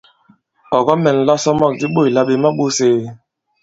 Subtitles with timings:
[0.75, 2.99] Ɔ̀ kɔ-mɛ̀nla isɔmɔ̂k di ɓôt là "ɓè ma-ɓōs ēe?".